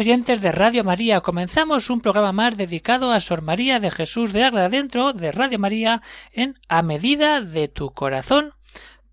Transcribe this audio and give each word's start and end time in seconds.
Oyentes 0.00 0.40
de 0.40 0.52
Radio 0.52 0.84
María, 0.84 1.20
comenzamos 1.22 1.90
un 1.90 2.00
programa 2.00 2.32
más 2.32 2.56
dedicado 2.56 3.10
a 3.10 3.18
Sor 3.18 3.42
María 3.42 3.80
de 3.80 3.90
Jesús 3.90 4.32
de 4.32 4.44
Ágreda 4.44 4.68
dentro 4.68 5.12
de 5.12 5.32
Radio 5.32 5.58
María 5.58 6.02
en 6.32 6.56
A 6.68 6.82
medida 6.82 7.40
de 7.40 7.66
tu 7.66 7.90
corazón 7.90 8.52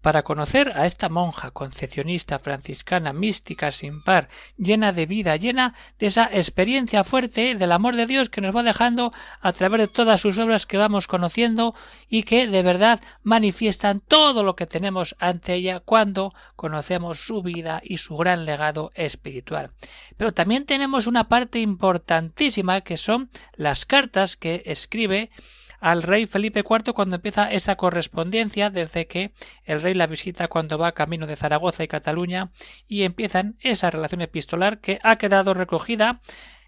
para 0.06 0.22
conocer 0.22 0.72
a 0.76 0.86
esta 0.86 1.10
monja 1.10 1.50
concepcionista 1.50 2.38
franciscana 2.38 3.12
mística 3.12 3.72
sin 3.72 4.04
par, 4.04 4.30
llena 4.56 4.94
de 4.94 5.08
vida, 5.08 5.36
llena 5.36 5.74
de 5.98 6.06
esa 6.06 6.30
experiencia 6.32 7.04
fuerte 7.04 7.56
del 7.56 7.72
amor 7.72 7.96
de 7.96 8.06
Dios 8.06 8.30
que 8.30 8.40
nos 8.40 8.56
va 8.56 8.62
dejando 8.62 9.12
a 9.42 9.52
través 9.52 9.82
de 9.82 9.88
todas 9.88 10.22
sus 10.22 10.38
obras 10.38 10.68
que 10.68 10.78
vamos 10.78 11.08
conociendo 11.08 11.74
y 12.08 12.22
que 12.22 12.46
de 12.46 12.62
verdad 12.62 13.02
manifiestan 13.24 14.00
todo 14.00 14.44
lo 14.44 14.56
que 14.56 14.68
tenemos 14.68 15.16
ante 15.18 15.56
ella 15.56 15.80
cuando 15.80 16.36
conocemos 16.56 17.26
su 17.26 17.42
vida 17.42 17.82
y 17.84 17.98
su 17.98 18.16
gran 18.16 18.46
legado 18.46 18.92
espiritual. 18.94 19.72
Pero 20.18 20.36
también 20.36 20.68
tenemos 20.68 21.08
una 21.08 21.30
parte 21.30 21.62
importantísima 21.62 22.82
que 22.82 22.98
son 22.98 23.32
las 23.56 23.88
cartas 23.88 24.38
que 24.38 24.62
escribe 24.68 25.32
al 25.80 26.04
rey 26.04 26.26
Felipe 26.26 26.60
IV 26.60 26.94
cuando 26.94 27.18
empieza 27.18 27.52
esa 27.52 27.76
correspondencia 27.76 28.70
desde 28.70 29.08
que 29.08 29.32
el 29.64 29.82
rey 29.82 29.94
la 29.94 30.08
visita 30.08 30.48
cuando 30.48 30.78
va 30.78 30.94
camino 30.94 31.28
de 31.28 31.36
Zaragoza 31.36 31.84
y 31.84 31.88
Cataluña 31.88 32.52
y 32.88 33.04
empiezan 33.04 33.58
esa 33.60 33.90
relación 33.90 34.22
epistolar 34.22 34.80
que 34.80 35.00
ha 35.04 35.18
quedado 35.18 35.54
recogida 35.54 36.22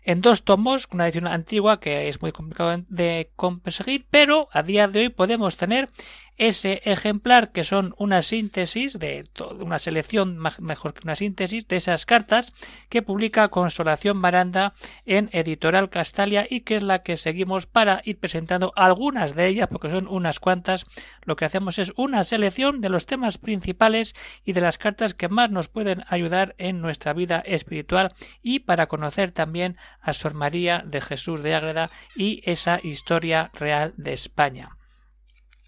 en 0.07 0.21
dos 0.21 0.43
tomos, 0.43 0.87
una 0.93 1.05
edición 1.05 1.27
antigua 1.27 1.81
que 1.81 2.07
es 2.07 2.21
muy 2.21 2.31
complicado 2.31 2.81
de 2.87 3.31
conseguir, 3.35 4.05
pero 4.09 4.47
a 4.53 4.63
día 4.63 4.87
de 4.87 5.01
hoy 5.01 5.09
podemos 5.09 5.57
tener 5.57 5.89
ese 6.37 6.81
ejemplar 6.85 7.51
que 7.51 7.63
son 7.63 7.95
una 7.97 8.21
síntesis 8.21 8.99
de 8.99 9.23
una 9.59 9.79
selección 9.79 10.37
mejor 10.37 10.93
que 10.93 11.01
una 11.03 11.15
síntesis 11.15 11.67
de 11.67 11.77
esas 11.77 12.05
cartas 12.05 12.53
que 12.89 13.01
publica 13.01 13.47
Consolación 13.49 14.21
Baranda 14.21 14.73
en 15.05 15.29
Editorial 15.33 15.89
Castalia 15.89 16.45
y 16.49 16.61
que 16.61 16.75
es 16.75 16.83
la 16.83 17.01
que 17.01 17.17
seguimos 17.17 17.65
para 17.65 18.01
ir 18.05 18.19
presentando 18.19 18.71
algunas 18.75 19.35
de 19.35 19.47
ellas 19.47 19.67
porque 19.71 19.89
son 19.89 20.07
unas 20.07 20.39
cuantas 20.39 20.85
lo 21.23 21.35
que 21.35 21.45
hacemos 21.45 21.79
es 21.79 21.91
una 21.95 22.23
selección 22.23 22.81
de 22.81 22.89
los 22.89 23.07
temas 23.07 23.39
principales 23.39 24.15
y 24.45 24.53
de 24.53 24.61
las 24.61 24.77
cartas 24.77 25.15
que 25.15 25.29
más 25.29 25.49
nos 25.49 25.69
pueden 25.69 26.03
ayudar 26.07 26.53
en 26.59 26.81
nuestra 26.81 27.13
vida 27.13 27.39
espiritual 27.45 28.13
y 28.43 28.59
para 28.59 28.87
conocer 28.87 29.31
también 29.31 29.77
a 30.01 30.13
Sor 30.13 30.35
María 30.35 30.83
de 30.85 31.01
Jesús 31.01 31.41
de 31.41 31.55
Ágreda 31.55 31.89
y 32.15 32.41
esa 32.45 32.79
historia 32.83 33.49
real 33.53 33.93
de 33.97 34.13
España. 34.13 34.76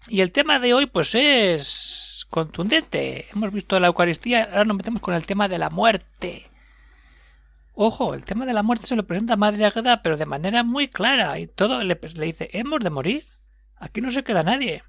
Y 0.08 0.22
el 0.22 0.32
tema 0.32 0.58
de 0.58 0.74
hoy, 0.74 0.86
pues 0.86 1.14
es 1.14 2.26
contundente. 2.30 3.26
Hemos 3.32 3.52
visto 3.52 3.78
la 3.78 3.88
Eucaristía, 3.88 4.44
ahora 4.44 4.64
nos 4.64 4.76
metemos 4.76 5.02
con 5.02 5.14
el 5.14 5.26
tema 5.26 5.48
de 5.48 5.58
la 5.58 5.70
muerte. 5.70 6.50
Ojo, 7.74 8.14
el 8.14 8.24
tema 8.24 8.46
de 8.46 8.52
la 8.52 8.62
muerte 8.62 8.86
se 8.86 8.96
lo 8.96 9.06
presenta 9.06 9.36
Madre 9.36 9.64
Agueda, 9.66 10.02
pero 10.02 10.16
de 10.16 10.26
manera 10.26 10.62
muy 10.64 10.88
clara. 10.88 11.38
Y 11.38 11.46
todo 11.46 11.82
le, 11.82 11.98
le, 12.14 12.26
dice, 12.26 12.50
hemos 12.52 12.80
de 12.80 12.90
morir. 12.90 13.24
Aquí 13.76 14.00
no 14.00 14.10
se 14.10 14.24
queda 14.24 14.42
nadie. 14.42 14.82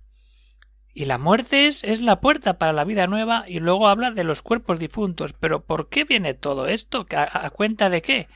Y 0.93 1.05
la 1.05 1.17
muerte 1.17 1.67
es 1.67 2.01
la 2.01 2.19
puerta 2.19 2.57
para 2.57 2.73
la 2.73 2.83
vida 2.83 3.07
nueva 3.07 3.45
y 3.47 3.59
luego 3.59 3.87
habla 3.87 4.11
de 4.11 4.25
los 4.25 4.41
cuerpos 4.41 4.79
difuntos. 4.79 5.33
Pero 5.33 5.63
¿por 5.63 5.87
qué 5.87 6.03
viene 6.03 6.33
todo 6.33 6.67
esto? 6.67 7.05
a 7.11 7.49
cuenta 7.51 7.89
de 7.89 8.01
qué? 8.01 8.27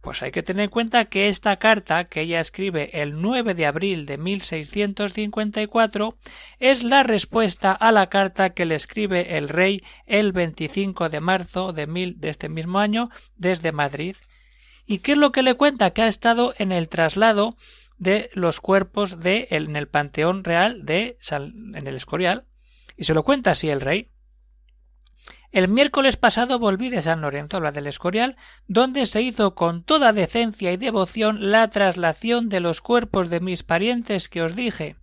Pues 0.00 0.22
hay 0.22 0.30
que 0.30 0.42
tener 0.42 0.64
en 0.64 0.70
cuenta 0.70 1.04
que 1.04 1.28
esta 1.28 1.56
carta 1.56 2.04
que 2.04 2.22
ella 2.22 2.40
escribe 2.40 3.02
el 3.02 3.20
9 3.20 3.54
de 3.54 3.66
abril 3.66 4.06
de 4.06 4.16
1654 4.16 6.16
es 6.58 6.82
la 6.82 7.02
respuesta 7.02 7.72
a 7.72 7.92
la 7.92 8.08
carta 8.08 8.50
que 8.50 8.64
le 8.64 8.76
escribe 8.76 9.36
el 9.36 9.50
rey 9.50 9.82
el 10.06 10.32
25 10.32 11.10
de 11.10 11.20
marzo 11.20 11.74
de, 11.74 12.16
este 12.22 12.48
mismo 12.48 12.78
año 12.78 13.10
desde 13.36 13.72
Madrid. 13.72 14.16
¿Y 14.86 14.98
qué 14.98 15.12
es 15.12 15.18
lo 15.18 15.32
que 15.32 15.42
le 15.42 15.54
cuenta? 15.54 15.90
Que 15.90 16.02
ha 16.02 16.08
estado 16.08 16.54
en 16.56 16.72
el 16.72 16.88
traslado 16.88 17.56
de 17.98 18.30
los 18.32 18.60
cuerpos 18.60 19.20
de 19.20 19.48
en 19.50 19.76
el 19.76 19.86
Panteón 19.86 20.44
Real 20.44 20.86
de 20.86 21.18
en 21.30 21.86
el 21.86 21.96
Escorial 21.96 22.44
y 22.96 23.04
se 23.04 23.14
lo 23.14 23.22
cuenta 23.22 23.52
así 23.52 23.68
el 23.68 23.82
rey. 23.82 24.09
El 25.52 25.66
miércoles 25.66 26.16
pasado 26.16 26.60
volví 26.60 26.90
de 26.90 27.02
San 27.02 27.22
Lorenzo, 27.22 27.56
habla 27.56 27.72
del 27.72 27.88
Escorial, 27.88 28.36
donde 28.68 29.04
se 29.06 29.20
hizo 29.20 29.56
con 29.56 29.82
toda 29.82 30.12
decencia 30.12 30.72
y 30.72 30.76
devoción 30.76 31.50
la 31.50 31.68
traslación 31.68 32.48
de 32.48 32.60
los 32.60 32.80
cuerpos 32.80 33.30
de 33.30 33.40
mis 33.40 33.64
parientes 33.64 34.28
que 34.28 34.42
os 34.42 34.54
dije. 34.54 34.96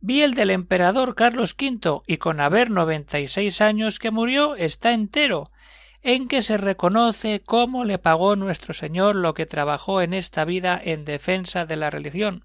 Vi 0.00 0.22
el 0.22 0.34
del 0.34 0.50
emperador 0.50 1.16
Carlos 1.16 1.56
V 1.60 2.02
y 2.06 2.18
con 2.18 2.38
haber 2.38 2.70
noventa 2.70 3.18
y 3.18 3.26
seis 3.26 3.60
años 3.60 3.98
que 3.98 4.12
murió 4.12 4.54
está 4.54 4.92
entero, 4.92 5.50
en 6.00 6.28
que 6.28 6.42
se 6.42 6.58
reconoce 6.58 7.42
cómo 7.44 7.84
le 7.84 7.98
pagó 7.98 8.36
nuestro 8.36 8.72
Señor 8.72 9.16
lo 9.16 9.34
que 9.34 9.46
trabajó 9.46 10.00
en 10.00 10.14
esta 10.14 10.44
vida 10.44 10.80
en 10.80 11.04
defensa 11.04 11.66
de 11.66 11.74
la 11.74 11.90
religión. 11.90 12.44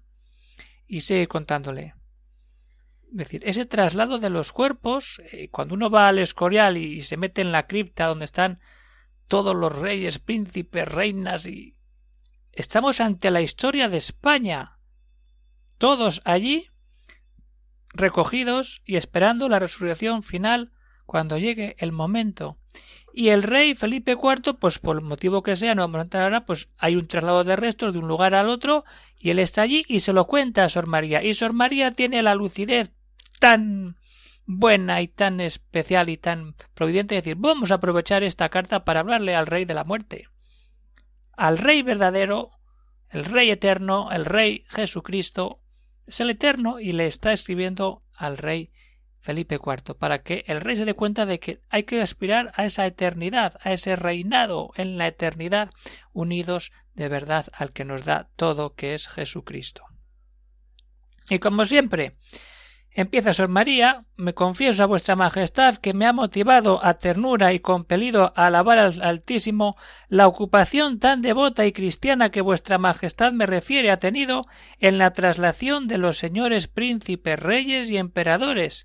Y 0.88 1.02
sigue 1.02 1.28
contándole. 1.28 1.94
Es 3.12 3.18
decir, 3.18 3.42
ese 3.44 3.66
traslado 3.66 4.18
de 4.18 4.30
los 4.30 4.52
cuerpos, 4.52 5.20
eh, 5.32 5.50
cuando 5.50 5.74
uno 5.74 5.90
va 5.90 6.08
al 6.08 6.18
Escorial 6.18 6.78
y, 6.78 7.02
se 7.02 7.18
mete 7.18 7.42
en 7.42 7.52
la 7.52 7.66
cripta 7.66 8.06
donde 8.06 8.24
están 8.24 8.58
todos 9.28 9.54
los 9.54 9.76
reyes, 9.76 10.18
príncipes, 10.18 10.88
reinas 10.88 11.44
y. 11.44 11.76
Estamos 12.52 13.02
ante 13.02 13.30
la 13.30 13.42
historia 13.42 13.90
de 13.90 13.98
España. 13.98 14.78
Todos 15.76 16.22
allí 16.24 16.68
recogidos 17.90 18.80
y 18.86 18.96
esperando 18.96 19.50
la 19.50 19.58
resurrección 19.58 20.22
final 20.22 20.72
cuando 21.04 21.36
llegue 21.36 21.76
el 21.78 21.92
momento. 21.92 22.56
Y 23.12 23.28
el 23.28 23.42
rey 23.42 23.74
Felipe 23.74 24.12
IV, 24.12 24.54
pues 24.58 24.78
por 24.78 24.96
el 24.96 25.02
motivo 25.02 25.42
que 25.42 25.56
sea, 25.56 25.74
no 25.74 25.82
vamos 25.82 25.98
a 25.98 26.02
entrar 26.02 26.22
ahora, 26.22 26.46
pues 26.46 26.70
hay 26.78 26.96
un 26.96 27.06
traslado 27.06 27.44
de 27.44 27.56
restos 27.56 27.92
de 27.92 27.98
un 27.98 28.08
lugar 28.08 28.34
al 28.34 28.48
otro 28.48 28.86
y 29.18 29.28
él 29.28 29.38
está 29.38 29.60
allí 29.60 29.84
y 29.86 30.00
se 30.00 30.14
lo 30.14 30.26
cuenta 30.26 30.64
a 30.64 30.70
Sor 30.70 30.86
María. 30.86 31.22
Y 31.22 31.34
Sor 31.34 31.52
María 31.52 31.92
tiene 31.92 32.22
la 32.22 32.34
lucidez 32.34 32.90
tan 33.42 33.96
buena 34.46 35.02
y 35.02 35.08
tan 35.08 35.40
especial 35.40 36.08
y 36.08 36.16
tan 36.16 36.54
providente 36.74 37.16
decir 37.16 37.34
vamos 37.36 37.72
a 37.72 37.74
aprovechar 37.74 38.22
esta 38.22 38.48
carta 38.50 38.84
para 38.84 39.00
hablarle 39.00 39.34
al 39.34 39.48
rey 39.48 39.64
de 39.64 39.74
la 39.74 39.82
muerte 39.82 40.28
al 41.32 41.58
rey 41.58 41.82
verdadero 41.82 42.52
el 43.10 43.24
rey 43.24 43.50
eterno 43.50 44.12
el 44.12 44.26
rey 44.26 44.64
Jesucristo 44.68 45.60
es 46.06 46.20
el 46.20 46.30
eterno 46.30 46.78
y 46.78 46.92
le 46.92 47.06
está 47.06 47.32
escribiendo 47.32 48.04
al 48.14 48.38
rey 48.38 48.70
Felipe 49.18 49.56
IV 49.56 49.96
para 49.96 50.22
que 50.22 50.44
el 50.46 50.60
rey 50.60 50.76
se 50.76 50.84
dé 50.84 50.94
cuenta 50.94 51.26
de 51.26 51.40
que 51.40 51.60
hay 51.68 51.82
que 51.82 52.00
aspirar 52.00 52.52
a 52.54 52.64
esa 52.64 52.86
eternidad 52.86 53.58
a 53.64 53.72
ese 53.72 53.96
reinado 53.96 54.70
en 54.76 54.98
la 54.98 55.08
eternidad 55.08 55.72
unidos 56.12 56.70
de 56.94 57.08
verdad 57.08 57.46
al 57.54 57.72
que 57.72 57.84
nos 57.84 58.04
da 58.04 58.30
todo 58.36 58.74
que 58.74 58.94
es 58.94 59.08
Jesucristo. 59.08 59.82
Y 61.28 61.40
como 61.40 61.64
siempre 61.64 62.16
Empieza 62.94 63.32
Sor 63.32 63.48
María, 63.48 64.04
me 64.16 64.34
confieso 64.34 64.82
a 64.82 64.86
vuestra 64.86 65.16
Majestad 65.16 65.76
que 65.76 65.94
me 65.94 66.06
ha 66.06 66.12
motivado 66.12 66.84
a 66.84 66.98
ternura 66.98 67.54
y 67.54 67.58
compelido 67.58 68.34
a 68.36 68.46
alabar 68.46 68.78
al 68.78 69.00
Altísimo. 69.00 69.76
La 70.08 70.26
ocupación 70.26 70.98
tan 70.98 71.22
devota 71.22 71.64
y 71.64 71.72
cristiana 71.72 72.30
que 72.30 72.42
vuestra 72.42 72.76
Majestad 72.76 73.32
me 73.32 73.46
refiere 73.46 73.90
ha 73.90 73.96
tenido 73.96 74.46
en 74.78 74.98
la 74.98 75.14
traslación 75.14 75.88
de 75.88 75.96
los 75.96 76.18
señores 76.18 76.68
príncipes, 76.68 77.38
reyes 77.38 77.88
y 77.88 77.96
emperadores, 77.96 78.84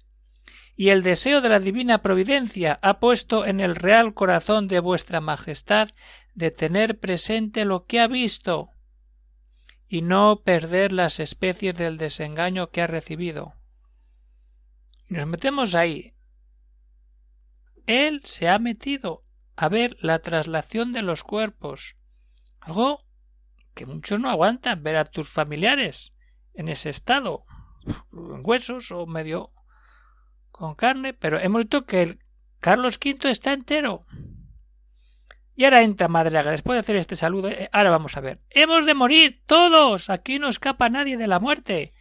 y 0.77 0.89
el 0.89 1.04
deseo 1.04 1.42
de 1.42 1.50
la 1.50 1.59
divina 1.59 2.01
providencia 2.01 2.80
ha 2.81 3.00
puesto 3.01 3.45
en 3.45 3.59
el 3.59 3.75
real 3.75 4.13
corazón 4.13 4.69
de 4.69 4.80
vuestra 4.80 5.19
Majestad 5.19 5.89
de 6.33 6.51
tener 6.51 6.98
presente 6.98 7.65
lo 7.65 7.86
que 7.86 8.00
ha 8.00 8.07
visto 8.07 8.69
y 9.89 10.01
no 10.01 10.44
perder 10.45 10.94
las 10.94 11.19
especies 11.19 11.75
del 11.75 11.98
desengaño 11.98 12.69
que 12.69 12.81
ha 12.81 12.88
recibido 12.88 13.56
nos 15.09 15.27
metemos 15.27 15.75
ahí. 15.75 16.13
Él 17.86 18.21
se 18.24 18.50
ha 18.50 18.59
metido 18.59 19.24
a 19.56 19.69
ver 19.69 19.98
la 20.01 20.19
traslación 20.19 20.92
de 20.92 21.01
los 21.01 21.24
cuerpos. 21.24 21.95
Algo 22.59 23.06
que 23.74 23.86
muchos 23.86 24.19
no 24.19 24.30
aguantan 24.30 24.83
ver 24.83 24.98
a 24.98 25.06
tus 25.06 25.30
familiares 25.30 26.13
en 26.54 26.68
ese 26.68 26.89
estado, 26.89 27.45
en 27.86 28.42
huesos 28.44 28.92
o 28.92 29.06
medio 29.06 29.54
con 30.51 30.75
carne, 30.75 31.13
pero 31.13 31.39
hemos 31.39 31.62
visto 31.62 31.86
que 31.86 32.01
el 32.01 32.19
Carlos 32.59 33.00
V 33.04 33.30
está 33.30 33.54
entero. 33.54 34.06
Y 35.56 35.65
ahora 35.65 35.81
entra 35.81 36.07
Madriaga, 36.07 36.51
después 36.51 36.75
de 36.75 36.81
hacer 36.81 36.98
este 36.98 37.15
saludo, 37.15 37.50
eh, 37.50 37.69
ahora 37.71 37.89
vamos 37.89 38.18
a 38.18 38.21
ver. 38.21 38.42
Hemos 38.50 38.86
de 38.86 38.94
morir 38.94 39.42
todos, 39.45 40.09
aquí 40.09 40.39
no 40.39 40.50
escapa 40.50 40.89
nadie 40.89 41.18
de 41.18 41.27
la 41.27 41.39
muerte. 41.39 41.94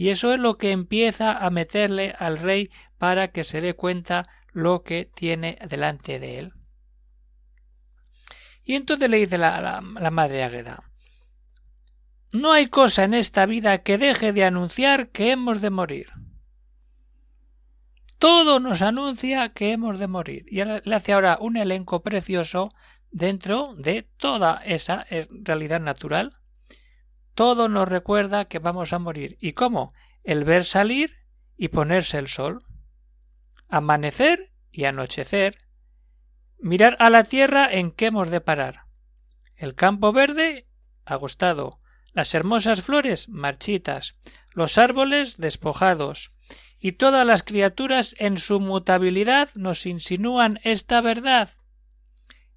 Y 0.00 0.08
eso 0.08 0.32
es 0.32 0.40
lo 0.40 0.56
que 0.56 0.70
empieza 0.70 1.36
a 1.36 1.50
meterle 1.50 2.14
al 2.18 2.38
rey 2.38 2.70
para 2.96 3.32
que 3.32 3.44
se 3.44 3.60
dé 3.60 3.74
cuenta 3.74 4.30
lo 4.50 4.82
que 4.82 5.04
tiene 5.04 5.58
delante 5.68 6.18
de 6.18 6.38
él. 6.38 6.54
Y 8.64 8.76
entonces 8.76 9.10
le 9.10 9.18
dice 9.18 9.36
la, 9.36 9.60
la, 9.60 10.10
madre 10.10 10.42
Águeda 10.42 10.84
No 12.32 12.50
hay 12.50 12.68
cosa 12.68 13.04
en 13.04 13.12
esta 13.12 13.44
vida 13.44 13.82
que 13.82 13.98
deje 13.98 14.32
de 14.32 14.44
anunciar 14.44 15.10
que 15.10 15.32
hemos 15.32 15.60
de 15.60 15.68
morir. 15.68 16.06
Todo 18.18 18.58
nos 18.58 18.80
anuncia 18.80 19.50
que 19.50 19.72
hemos 19.72 19.98
de 19.98 20.08
morir. 20.08 20.46
Y 20.48 20.64
le 20.64 20.94
hace 20.94 21.12
ahora 21.12 21.36
un 21.38 21.58
elenco 21.58 22.02
precioso 22.02 22.72
dentro 23.10 23.74
de 23.76 24.08
toda 24.16 24.62
esa 24.64 25.04
eh, 25.10 25.28
realidad 25.30 25.80
natural. 25.80 26.39
Todo 27.34 27.68
nos 27.68 27.88
recuerda 27.88 28.46
que 28.46 28.58
vamos 28.58 28.92
a 28.92 28.98
morir. 28.98 29.36
¿Y 29.40 29.52
cómo? 29.52 29.94
El 30.24 30.44
ver 30.44 30.64
salir 30.64 31.16
y 31.56 31.68
ponerse 31.68 32.18
el 32.18 32.28
sol. 32.28 32.64
Amanecer 33.68 34.52
y 34.70 34.84
anochecer. 34.84 35.58
Mirar 36.58 36.96
a 37.00 37.10
la 37.10 37.24
tierra 37.24 37.68
en 37.70 37.92
que 37.92 38.06
hemos 38.06 38.30
de 38.30 38.40
parar. 38.40 38.84
El 39.56 39.74
campo 39.74 40.12
verde 40.12 40.66
agostado. 41.04 41.80
Las 42.12 42.34
hermosas 42.34 42.82
flores 42.82 43.28
marchitas. 43.28 44.16
Los 44.52 44.78
árboles 44.78 45.38
despojados. 45.38 46.32
Y 46.78 46.92
todas 46.92 47.26
las 47.26 47.42
criaturas 47.42 48.14
en 48.18 48.38
su 48.38 48.58
mutabilidad 48.58 49.50
nos 49.54 49.86
insinúan 49.86 50.60
esta 50.64 51.00
verdad 51.00 51.50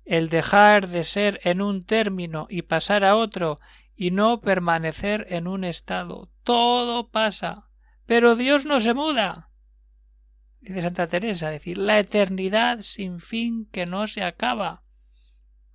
el 0.06 0.30
dejar 0.30 0.90
de 0.90 1.04
ser 1.04 1.40
en 1.44 1.62
un 1.62 1.84
término 1.84 2.48
y 2.50 2.64
pasar 2.64 3.04
a 3.04 3.16
otro 3.16 3.60
y 3.95 4.12
no 4.12 4.42
permanecer 4.42 5.28
en 5.30 5.48
un 5.48 5.63
estado. 5.63 6.30
Todo 6.44 7.10
pasa. 7.10 7.68
Pero 8.06 8.36
Dios 8.36 8.66
no 8.66 8.80
se 8.80 8.94
muda. 8.94 9.50
Dice 10.62 10.81
Santa 10.81 11.07
Teresa, 11.07 11.50
decir, 11.50 11.78
la 11.78 12.00
eternidad 12.00 12.81
sin 12.81 13.19
fin 13.19 13.68
que 13.72 13.86
no 13.86 14.07
se 14.07 14.24
acaba. 14.24 14.84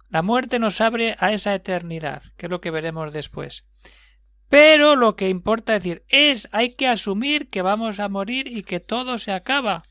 La 0.08 0.22
muerte 0.22 0.58
nos 0.58 0.80
abre 0.80 1.16
a 1.18 1.32
esa 1.32 1.54
eternidad, 1.54 2.22
que 2.36 2.46
es 2.46 2.50
lo 2.50 2.60
que 2.60 2.70
veremos 2.70 3.12
después. 3.12 3.66
Pero 4.48 4.96
lo 4.96 5.14
que 5.14 5.28
importa 5.28 5.74
decir 5.74 6.04
es 6.08 6.48
hay 6.52 6.74
que 6.74 6.88
asumir 6.88 7.50
que 7.50 7.60
vamos 7.60 8.00
a 8.00 8.08
morir 8.08 8.46
y 8.48 8.62
que 8.62 8.80
todo 8.80 9.18
se 9.18 9.32
acaba 9.32 9.82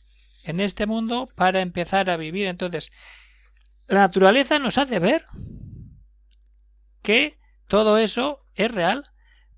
en 0.43 0.59
este 0.59 0.87
mundo 0.87 1.29
para 1.35 1.61
empezar 1.61 2.09
a 2.09 2.17
vivir. 2.17 2.47
Entonces, 2.47 2.91
la 3.87 3.99
naturaleza 3.99 4.57
nos 4.57 4.79
hace 4.79 4.97
ver 4.97 5.25
que 7.03 7.36
todo 7.67 7.97
eso 7.97 8.45
es 8.55 8.71
real, 8.71 9.05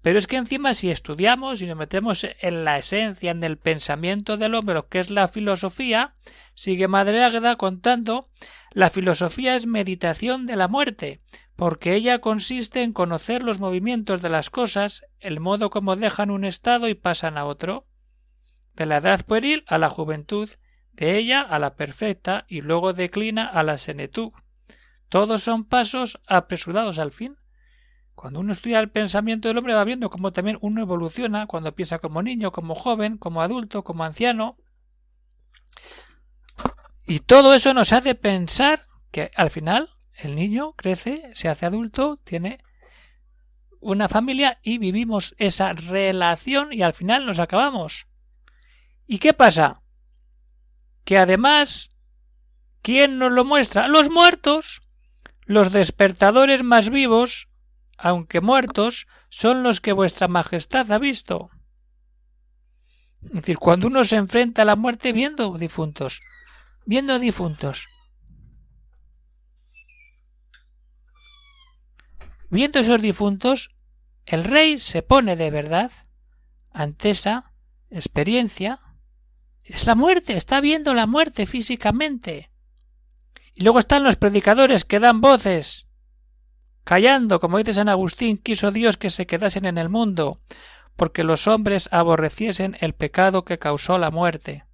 pero 0.01 0.17
es 0.17 0.27
que 0.27 0.37
encima 0.37 0.73
si 0.73 0.89
estudiamos 0.89 1.61
y 1.61 1.67
nos 1.67 1.77
metemos 1.77 2.25
en 2.39 2.63
la 2.63 2.77
esencia, 2.77 3.31
en 3.31 3.43
el 3.43 3.57
pensamiento 3.57 4.37
del 4.37 4.55
hombre, 4.55 4.75
lo 4.75 4.87
que 4.87 4.99
es 4.99 5.09
la 5.09 5.27
filosofía, 5.27 6.15
sigue 6.53 6.87
Madre 6.87 7.23
Águeda 7.23 7.57
contando, 7.57 8.29
la 8.71 8.89
filosofía 8.89 9.55
es 9.55 9.67
meditación 9.67 10.45
de 10.45 10.55
la 10.55 10.67
muerte, 10.67 11.21
porque 11.55 11.95
ella 11.95 12.19
consiste 12.19 12.83
en 12.83 12.93
conocer 12.93 13.43
los 13.43 13.59
movimientos 13.59 14.21
de 14.21 14.29
las 14.29 14.49
cosas, 14.49 15.03
el 15.19 15.41
modo 15.41 15.69
como 15.69 15.97
dejan 15.97 16.31
un 16.31 16.45
estado 16.45 16.87
y 16.87 16.93
pasan 16.93 17.37
a 17.37 17.45
otro, 17.45 17.85
de 18.75 18.85
la 18.85 18.97
edad 18.97 19.25
pueril 19.25 19.65
a 19.67 19.77
la 19.77 19.89
juventud, 19.89 20.49
de 20.93 21.17
ella 21.17 21.41
a 21.41 21.59
la 21.59 21.75
perfecta 21.75 22.45
y 22.47 22.61
luego 22.61 22.93
declina 22.93 23.45
a 23.45 23.63
la 23.63 23.77
senetud. 23.77 24.31
Todos 25.09 25.43
son 25.43 25.65
pasos 25.65 26.19
apresurados 26.27 26.99
al 26.99 27.11
fin. 27.11 27.38
Cuando 28.19 28.41
uno 28.41 28.51
estudia 28.51 28.81
el 28.81 28.89
pensamiento 28.89 29.47
del 29.47 29.57
hombre 29.57 29.73
va 29.73 29.85
viendo 29.85 30.09
cómo 30.09 30.33
también 30.33 30.57
uno 30.59 30.81
evoluciona 30.81 31.47
cuando 31.47 31.73
piensa 31.73 31.99
como 31.99 32.21
niño, 32.21 32.51
como 32.51 32.75
joven, 32.75 33.17
como 33.17 33.41
adulto, 33.41 33.85
como 33.85 34.03
anciano. 34.03 34.57
Y 37.07 37.19
todo 37.19 37.53
eso 37.53 37.73
nos 37.73 37.93
hace 37.93 38.15
pensar 38.15 38.81
que 39.11 39.31
al 39.37 39.49
final 39.49 39.95
el 40.15 40.35
niño 40.35 40.73
crece, 40.73 41.31
se 41.33 41.47
hace 41.47 41.65
adulto, 41.65 42.17
tiene 42.25 42.61
una 43.79 44.09
familia 44.09 44.59
y 44.63 44.79
vivimos 44.79 45.33
esa 45.37 45.71
relación 45.71 46.73
y 46.73 46.81
al 46.81 46.93
final 46.93 47.25
nos 47.25 47.39
acabamos. 47.39 48.05
¿Y 49.07 49.19
qué 49.19 49.33
pasa? 49.33 49.81
que 51.05 51.17
además, 51.17 51.91
¿quién 52.81 53.17
nos 53.17 53.31
lo 53.31 53.45
muestra? 53.45 53.87
Los 53.87 54.09
muertos. 54.09 54.81
Los 55.45 55.71
despertadores 55.71 56.63
más 56.63 56.89
vivos, 56.89 57.48
aunque 57.99 58.41
muertos, 58.41 59.07
son 59.29 59.61
los 59.63 59.81
que 59.81 59.93
vuestra 59.93 60.27
Majestad 60.27 60.91
ha 60.91 60.97
visto. 60.97 61.49
Es 63.23 63.33
decir, 63.33 63.57
cuando 63.57 63.87
uno 63.87 64.03
se 64.03 64.15
enfrenta 64.15 64.61
a 64.61 64.65
la 64.65 64.77
muerte 64.77 65.11
viendo 65.11 65.57
difuntos, 65.57 66.21
viendo 66.85 67.19
difuntos. 67.19 67.87
Viendo 72.49 72.79
esos 72.79 73.01
difuntos, 73.01 73.75
el 74.25 74.43
rey 74.43 74.77
se 74.77 75.01
pone 75.01 75.35
de 75.35 75.51
verdad 75.51 75.91
ante 76.71 77.09
esa 77.09 77.53
experiencia 77.89 78.79
es 79.63 79.85
la 79.85 79.93
muerte, 79.93 80.35
está 80.35 80.61
viendo 80.61 80.93
la 80.93 81.05
muerte 81.05 81.45
físicamente. 81.45 82.49
Y 83.53 83.63
luego 83.63 83.79
están 83.79 84.03
los 84.03 84.15
predicadores 84.15 84.85
que 84.85 84.99
dan 84.99 85.21
voces. 85.21 85.88
Callando, 86.89 87.39
como 87.39 87.59
dice 87.59 87.75
San 87.75 87.87
Agustín, 87.87 88.39
quiso 88.39 88.71
Dios 88.71 88.97
que 88.97 89.11
se 89.11 89.27
quedasen 89.27 89.65
en 89.65 89.77
el 89.77 89.89
mundo, 89.89 90.39
porque 90.95 91.23
los 91.23 91.45
hombres 91.45 91.87
aborreciesen 91.91 92.77
el 92.79 92.95
pecado 92.95 93.45
que 93.45 93.59
causó 93.59 93.99
la 93.99 94.09
muerte. 94.09 94.65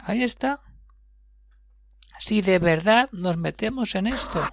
Ahí 0.00 0.24
está. 0.24 0.62
Si 2.18 2.42
de 2.42 2.58
verdad 2.58 3.08
nos 3.12 3.36
metemos 3.36 3.94
en 3.94 4.08
esto, 4.08 4.44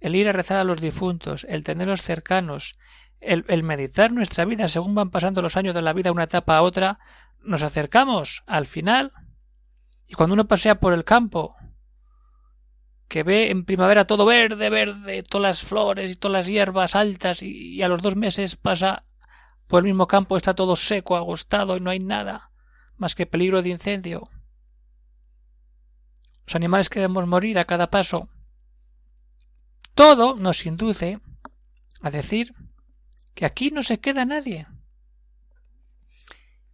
el 0.00 0.16
ir 0.16 0.26
a 0.30 0.32
rezar 0.32 0.56
a 0.56 0.64
los 0.64 0.80
difuntos, 0.80 1.44
el 1.46 1.62
tenerlos 1.62 2.00
cercanos, 2.00 2.78
el, 3.20 3.62
meditar 3.62 4.12
nuestra 4.12 4.46
vida 4.46 4.66
según 4.68 4.94
van 4.94 5.10
pasando 5.10 5.42
los 5.42 5.58
años 5.58 5.74
de 5.74 5.82
la 5.82 5.92
vida 5.92 6.10
una 6.10 6.24
etapa 6.24 6.56
a 6.56 6.62
otra, 6.62 7.00
nos 7.42 7.62
acercamos 7.62 8.44
al 8.46 8.64
final 8.64 9.12
y 10.06 10.14
cuando 10.14 10.32
uno 10.32 10.48
pasea 10.48 10.80
por 10.80 10.94
el 10.94 11.04
campo, 11.04 11.54
que 13.12 13.24
ve 13.24 13.50
en 13.50 13.66
primavera 13.66 14.06
todo 14.06 14.24
verde, 14.24 14.70
verde, 14.70 15.22
todas 15.22 15.42
las 15.42 15.62
flores 15.62 16.10
y 16.10 16.16
todas 16.16 16.32
las 16.32 16.46
hierbas 16.46 16.96
altas 16.96 17.42
y, 17.42 17.82
a 17.82 17.88
los 17.88 18.00
dos 18.00 18.16
meses 18.16 18.56
pasa 18.56 19.04
por 19.66 19.80
el 19.80 19.84
mismo 19.84 20.06
campo, 20.06 20.34
está 20.34 20.54
todo 20.54 20.76
seco, 20.76 21.14
agostado 21.14 21.76
y 21.76 21.80
no 21.80 21.90
hay 21.90 22.00
nada 22.00 22.52
más 22.96 23.14
que 23.14 23.26
peligro 23.26 23.60
de 23.60 23.68
incendio. 23.68 24.30
Los 26.46 26.56
animales 26.56 26.88
que 26.88 27.00
debemos 27.00 27.26
morir 27.26 27.58
a 27.58 27.66
cada 27.66 27.90
paso. 27.90 28.30
Todo 29.94 30.34
nos 30.34 30.64
induce 30.64 31.20
a 32.00 32.10
decir 32.10 32.54
que 33.34 33.44
aquí 33.44 33.70
no 33.70 33.82
se 33.82 34.00
queda 34.00 34.24
nadie 34.24 34.68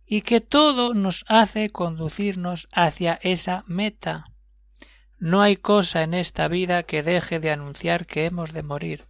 y 0.07 0.21
que 0.21 0.41
todo 0.41 0.95
nos 0.95 1.25
hace 1.27 1.71
conducirnos 1.71 2.69
hacia 2.71 3.19
esa 3.23 3.65
meta. 3.67 4.27
No 5.19 5.43
hay 5.43 5.57
cosa 5.57 6.03
en 6.03 6.15
esta 6.15 6.49
vida 6.49 6.85
que 6.85 7.03
deje 7.03 7.41
de 7.41 7.51
anunciar 7.51 8.07
que 8.07 8.25
hemos 8.25 8.53
de 8.53 8.63
morir. 8.63 9.07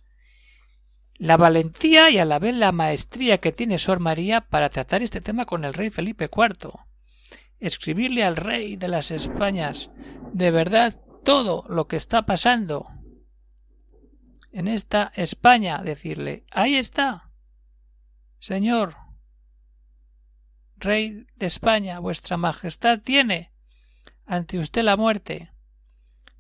La 1.17 1.37
valentía 1.37 2.11
y 2.11 2.19
a 2.19 2.25
la 2.25 2.39
vez 2.39 2.55
la 2.55 2.73
maestría 2.73 3.39
que 3.39 3.53
tiene 3.53 3.79
Sor 3.79 3.99
María 3.99 4.43
para 4.43 4.71
tratar 4.71 5.03
este 5.03 5.21
tema 5.21 5.47
con 5.47 5.65
el 5.65 5.75
rey 5.75 5.91
Felipe 5.91 6.31
IV. 6.35 6.73
Escribirle 7.59 8.25
al 8.25 8.37
rey 8.37 8.77
de 8.77 8.89
las 8.89 9.11
Españas 9.11 9.91
de 10.33 10.51
verdad 10.51 11.01
todo 11.25 11.65
lo 11.69 11.89
que 11.89 11.97
está 11.97 12.25
pasando 12.25 12.87
en 14.53 14.69
esta 14.69 15.13
España, 15.15 15.83
decirle 15.83 16.45
ahí 16.51 16.77
está, 16.77 17.31
Señor, 18.39 18.97
Rey 20.77 21.27
de 21.35 21.47
España, 21.47 21.99
vuestra 21.99 22.37
Majestad 22.37 23.01
tiene 23.01 23.53
ante 24.27 24.59
usted 24.59 24.85
la 24.85 24.97
muerte. 24.97 25.51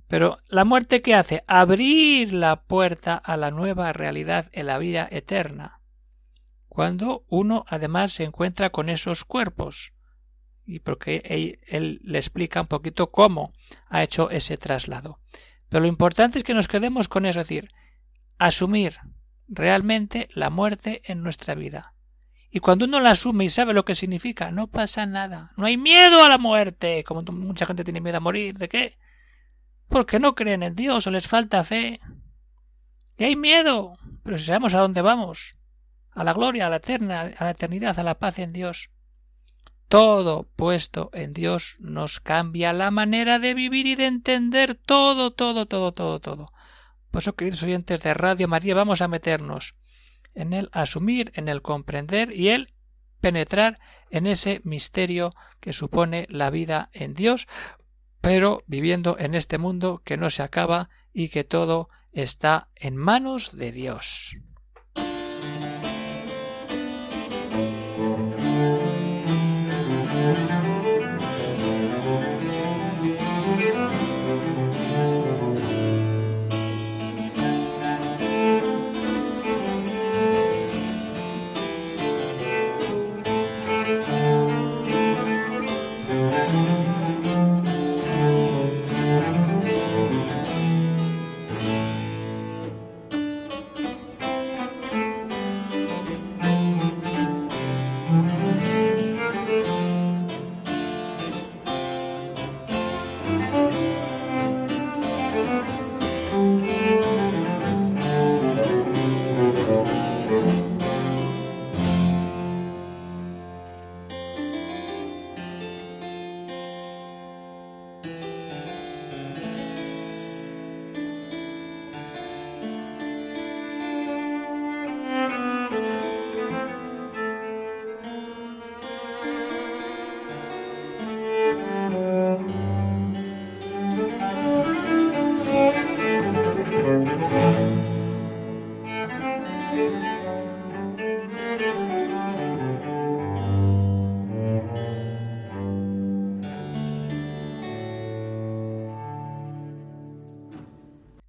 Pero 0.09 0.38
la 0.49 0.65
muerte 0.65 1.03
que 1.03 1.15
hace 1.15 1.45
abrir 1.47 2.33
la 2.33 2.62
puerta 2.62 3.15
a 3.15 3.37
la 3.37 3.50
nueva 3.50 3.93
realidad 3.93 4.49
en 4.53 4.67
la 4.67 4.79
vida 4.79 5.07
eterna. 5.11 5.81
Cuando 6.69 7.25
uno 7.29 7.65
además 7.69 8.12
se 8.12 8.25
encuentra 8.25 8.71
con 8.71 8.88
esos 8.88 9.25
cuerpos. 9.25 9.93
Y 10.65 10.81
porque 10.81 11.23
él, 11.25 11.61
él, 11.67 12.00
le 12.03 12.19
explica 12.19 12.61
un 12.61 12.67
poquito 12.67 13.11
cómo 13.11 13.53
ha 13.88 14.03
hecho 14.03 14.31
ese 14.31 14.57
traslado. 14.57 15.21
Pero 15.69 15.83
lo 15.83 15.88
importante 15.88 16.38
es 16.38 16.45
que 16.45 16.55
nos 16.55 16.69
quedemos 16.69 17.09
con 17.09 17.27
eso, 17.27 17.41
es 17.41 17.49
decir, 17.49 17.71
asumir 18.38 18.99
realmente 19.47 20.29
la 20.33 20.50
muerte 20.50 21.03
en 21.05 21.23
nuestra 21.23 21.55
vida. 21.55 21.95
Y 22.50 22.61
cuando 22.61 22.87
uno 22.87 23.00
la 23.00 23.11
asume 23.11 23.45
y 23.45 23.50
sabe 23.50 23.75
lo 23.75 23.85
que 23.85 23.95
significa, 23.95 24.50
no 24.50 24.69
pasa 24.69 25.05
nada. 25.05 25.53
No 25.57 25.67
hay 25.67 25.77
miedo 25.77 26.25
a 26.25 26.29
la 26.29 26.38
muerte, 26.38 27.05
como 27.05 27.23
mucha 27.33 27.67
gente 27.67 27.85
tiene 27.85 28.00
miedo 28.00 28.17
a 28.17 28.21
morir. 28.21 28.57
¿De 28.57 28.69
qué? 28.69 28.97
Porque 29.88 30.21
no 30.21 30.35
creen 30.35 30.62
en 30.62 30.75
Dios 30.75 31.07
o 31.07 31.11
les 31.11 31.26
falta 31.26 31.64
fe. 31.64 32.00
Y 33.16 33.25
hay 33.25 33.37
miedo, 33.37 33.99
pero 34.23 34.38
si 34.38 34.45
sabemos 34.45 34.75
a 34.75 34.80
dónde 34.80 35.02
vamos, 35.02 35.57
a 36.11 36.25
la 36.25 36.33
gloria, 36.33 36.66
a 36.66 36.71
la 36.71 36.76
eterna, 36.76 37.33
a 37.37 37.45
la 37.45 37.50
eternidad, 37.50 37.99
a 37.99 38.02
la 38.02 38.18
paz 38.18 38.38
en 38.38 38.52
Dios. 38.52 38.90
Todo 39.88 40.49
puesto 40.54 41.11
en 41.14 41.33
Dios 41.33 41.76
nos 41.80 42.21
cambia 42.21 42.73
la 42.73 42.90
manera 42.90 43.38
de 43.38 43.54
vivir 43.54 43.87
y 43.87 43.95
de 43.95 44.07
entender 44.07 44.75
todo, 44.75 45.33
todo, 45.33 45.66
todo, 45.66 45.92
todo, 45.92 46.21
todo. 46.21 46.52
Por 47.11 47.23
eso, 47.23 47.35
queridos 47.35 47.62
oyentes 47.62 48.02
de 48.02 48.12
Radio 48.12 48.49
María, 48.49 48.75
vamos 48.75 49.00
a 49.00 49.09
meternos 49.09 49.75
en 50.35 50.52
el 50.52 50.68
asumir, 50.73 51.33
en 51.35 51.49
el 51.49 51.62
comprender 51.62 52.33
y 52.33 52.50
el 52.50 52.75
penetrar 53.21 53.78
en 54.11 54.26
ese 54.26 54.61
misterio 54.64 55.35
que 55.61 55.73
supone 55.73 56.26
la 56.28 56.50
vida 56.50 56.90
en 56.92 57.14
Dios, 57.14 57.49
pero 58.28 58.62
viviendo 58.66 59.16
en 59.18 59.35
este 59.35 59.56
mundo 59.56 60.02
que 60.04 60.18
no 60.18 60.28
se 60.28 60.42
acaba 60.42 60.90
y 61.14 61.30
que 61.30 61.44
todo 61.44 61.88
está 62.12 62.68
en 62.76 62.94
manos 62.94 63.56
de 63.56 63.73
Dios. 63.73 64.37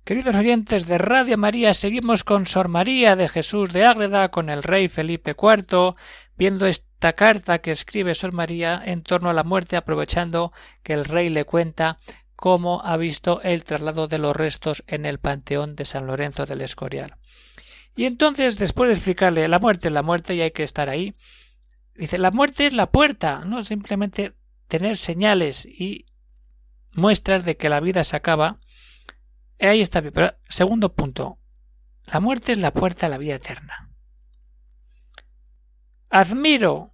Queridos 0.09 0.35
oyentes 0.35 0.87
de 0.87 0.97
Radio 0.97 1.37
María, 1.37 1.75
seguimos 1.75 2.23
con 2.23 2.47
Sor 2.47 2.67
María 2.67 3.15
de 3.15 3.29
Jesús 3.29 3.71
de 3.71 3.85
Ágreda, 3.85 4.29
con 4.29 4.49
el 4.49 4.63
rey 4.63 4.87
Felipe 4.87 5.35
IV, 5.39 5.93
viendo 6.35 6.65
esta 6.65 7.13
carta 7.13 7.59
que 7.59 7.69
escribe 7.69 8.15
Sor 8.15 8.31
María 8.31 8.81
en 8.83 9.03
torno 9.03 9.29
a 9.29 9.33
la 9.33 9.43
muerte, 9.43 9.77
aprovechando 9.77 10.51
que 10.81 10.93
el 10.93 11.05
rey 11.05 11.29
le 11.29 11.45
cuenta 11.45 11.99
cómo 12.35 12.81
ha 12.83 12.97
visto 12.97 13.39
el 13.43 13.63
traslado 13.63 14.07
de 14.07 14.17
los 14.17 14.35
restos 14.35 14.83
en 14.87 15.05
el 15.05 15.19
panteón 15.19 15.75
de 15.75 15.85
San 15.85 16.07
Lorenzo 16.07 16.47
del 16.47 16.61
Escorial. 16.61 17.17
Y 17.95 18.05
entonces, 18.05 18.57
después 18.57 18.87
de 18.87 18.95
explicarle 18.95 19.47
la 19.47 19.59
muerte, 19.59 19.91
la 19.91 20.01
muerte 20.01 20.33
y 20.33 20.41
hay 20.41 20.49
que 20.49 20.63
estar 20.63 20.89
ahí, 20.89 21.13
dice 21.93 22.17
la 22.17 22.31
muerte 22.31 22.65
es 22.65 22.73
la 22.73 22.89
puerta, 22.89 23.43
no 23.45 23.61
simplemente 23.63 24.33
tener 24.67 24.97
señales 24.97 25.67
y 25.67 26.07
muestras 26.95 27.45
de 27.45 27.57
que 27.57 27.69
la 27.69 27.79
vida 27.79 28.03
se 28.03 28.15
acaba, 28.15 28.57
Ahí 29.59 29.81
está 29.81 30.01
bien. 30.01 30.13
Pero 30.13 30.33
segundo 30.47 30.93
punto. 30.93 31.37
La 32.05 32.19
muerte 32.19 32.53
es 32.53 32.57
la 32.57 32.73
puerta 32.73 33.05
a 33.05 33.09
la 33.09 33.17
vida 33.17 33.35
eterna. 33.35 33.89
Admiro 36.09 36.93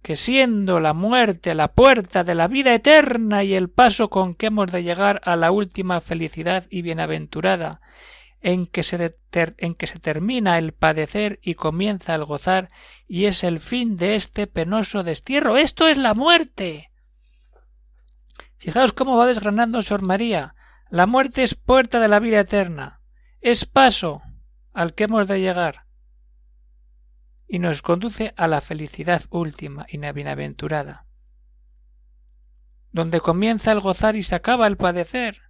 que 0.00 0.16
siendo 0.16 0.80
la 0.80 0.94
muerte 0.94 1.54
la 1.54 1.72
puerta 1.72 2.24
de 2.24 2.34
la 2.34 2.48
vida 2.48 2.72
eterna 2.72 3.44
y 3.44 3.54
el 3.54 3.68
paso 3.68 4.08
con 4.08 4.34
que 4.34 4.46
hemos 4.46 4.72
de 4.72 4.82
llegar 4.82 5.20
a 5.24 5.36
la 5.36 5.50
última 5.50 6.00
felicidad 6.00 6.66
y 6.70 6.82
bienaventurada, 6.82 7.80
en 8.40 8.66
que, 8.66 8.84
se 8.84 9.16
en 9.32 9.74
que 9.74 9.86
se 9.86 9.98
termina 9.98 10.56
el 10.56 10.72
padecer 10.72 11.40
y 11.42 11.54
comienza 11.54 12.14
el 12.14 12.24
gozar, 12.24 12.70
y 13.06 13.26
es 13.26 13.42
el 13.42 13.58
fin 13.58 13.96
de 13.96 14.14
este 14.14 14.46
penoso 14.46 15.02
destierro. 15.02 15.56
Esto 15.56 15.88
es 15.88 15.98
la 15.98 16.14
muerte. 16.14 16.90
Fijaos 18.56 18.92
cómo 18.92 19.16
va 19.16 19.26
desgranando 19.26 19.82
Sor 19.82 20.02
María 20.02 20.54
la 20.90 21.06
muerte 21.06 21.42
es 21.42 21.54
puerta 21.54 22.00
de 22.00 22.08
la 22.08 22.18
vida 22.18 22.40
eterna, 22.40 23.00
es 23.40 23.64
paso 23.64 24.22
al 24.72 24.94
que 24.94 25.04
hemos 25.04 25.28
de 25.28 25.40
llegar 25.40 25.86
y 27.48 27.58
nos 27.58 27.80
conduce 27.80 28.34
a 28.36 28.46
la 28.46 28.60
felicidad 28.60 29.22
última 29.30 29.86
y 29.88 29.98
bienaventurada, 29.98 31.06
donde 32.92 33.20
comienza 33.20 33.72
el 33.72 33.80
gozar 33.80 34.16
y 34.16 34.22
se 34.22 34.34
acaba 34.34 34.66
el 34.66 34.76
padecer. 34.76 35.40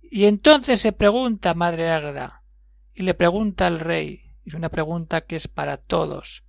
Y 0.00 0.26
entonces 0.26 0.80
se 0.80 0.92
pregunta 0.92 1.54
Madre 1.54 1.90
Ágreda, 1.90 2.44
y 2.94 3.02
le 3.02 3.14
pregunta 3.14 3.66
al 3.66 3.80
rey, 3.80 4.22
es 4.44 4.54
una 4.54 4.68
pregunta 4.68 5.22
que 5.22 5.36
es 5.36 5.48
para 5.48 5.76
todos, 5.76 6.44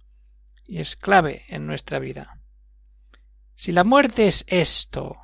y 0.66 0.80
es 0.80 0.96
clave 0.96 1.46
en 1.48 1.66
nuestra 1.66 1.98
vida. 2.00 2.42
Si 3.56 3.72
la 3.72 3.84
muerte 3.84 4.28
es 4.28 4.46
esto, 4.48 5.18